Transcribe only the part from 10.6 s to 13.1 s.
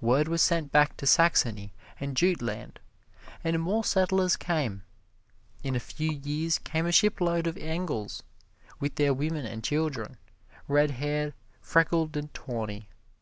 red haired, freckled, tawny.